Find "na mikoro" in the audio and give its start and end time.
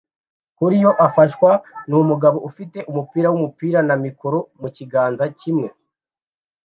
3.87-4.37